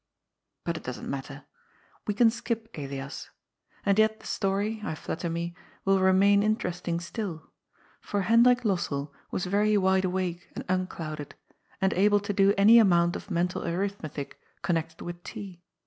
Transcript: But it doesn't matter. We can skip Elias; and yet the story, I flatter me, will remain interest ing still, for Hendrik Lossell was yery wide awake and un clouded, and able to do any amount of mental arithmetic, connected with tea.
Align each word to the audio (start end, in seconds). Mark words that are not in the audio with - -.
But 0.63 0.77
it 0.77 0.83
doesn't 0.83 1.07
matter. 1.07 1.45
We 2.07 2.15
can 2.15 2.31
skip 2.31 2.69
Elias; 2.73 3.29
and 3.85 3.99
yet 3.99 4.19
the 4.19 4.25
story, 4.25 4.81
I 4.83 4.95
flatter 4.95 5.29
me, 5.29 5.53
will 5.85 5.99
remain 5.99 6.41
interest 6.41 6.87
ing 6.87 6.99
still, 6.99 7.51
for 7.99 8.23
Hendrik 8.23 8.61
Lossell 8.65 9.11
was 9.29 9.45
yery 9.45 9.77
wide 9.77 10.05
awake 10.05 10.49
and 10.55 10.65
un 10.67 10.87
clouded, 10.87 11.35
and 11.79 11.93
able 11.93 12.19
to 12.19 12.33
do 12.33 12.51
any 12.57 12.79
amount 12.79 13.15
of 13.15 13.29
mental 13.29 13.63
arithmetic, 13.63 14.39
connected 14.63 15.03
with 15.03 15.21
tea. 15.21 15.61